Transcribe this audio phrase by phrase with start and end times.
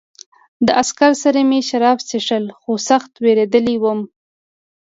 [0.65, 3.99] له عسکر سره مې شراب څښل خو سخت وېرېدلی وم